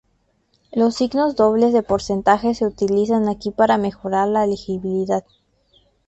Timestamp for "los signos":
0.71-1.35